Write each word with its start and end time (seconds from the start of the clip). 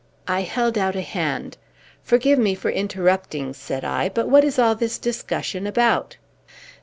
I 0.27 0.41
held 0.41 0.79
out 0.79 0.95
a 0.95 1.01
hand. 1.03 1.57
"Forgive 2.01 2.39
me 2.39 2.55
for 2.55 2.71
interrupting," 2.71 3.53
said 3.53 3.85
I, 3.85 4.09
"but 4.09 4.27
what 4.29 4.43
is 4.43 4.57
all 4.57 4.73
this 4.73 4.97
discussion 4.97 5.67
about?" 5.67 6.17